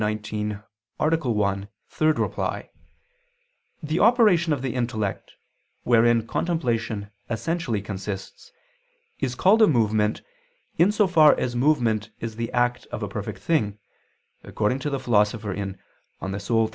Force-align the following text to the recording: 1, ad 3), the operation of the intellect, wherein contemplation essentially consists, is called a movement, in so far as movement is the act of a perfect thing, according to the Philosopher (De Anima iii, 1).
1, 0.01 0.09
ad 0.09 0.23
3), 1.21 2.13
the 3.83 3.99
operation 3.99 4.51
of 4.51 4.63
the 4.63 4.73
intellect, 4.73 5.33
wherein 5.83 6.25
contemplation 6.25 7.11
essentially 7.29 7.83
consists, 7.83 8.51
is 9.19 9.35
called 9.35 9.61
a 9.61 9.67
movement, 9.67 10.23
in 10.79 10.91
so 10.91 11.05
far 11.05 11.37
as 11.39 11.55
movement 11.55 12.09
is 12.19 12.35
the 12.35 12.51
act 12.51 12.87
of 12.87 13.03
a 13.03 13.07
perfect 13.07 13.37
thing, 13.37 13.77
according 14.43 14.79
to 14.79 14.89
the 14.89 14.99
Philosopher 14.99 15.53
(De 15.53 15.61
Anima 16.19 16.39
iii, 16.49 16.55
1). 16.57 16.69